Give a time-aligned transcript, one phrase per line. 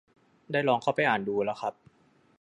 [0.51, 1.73] ได้ลองเข้าไปอ่านดูแล้วครับ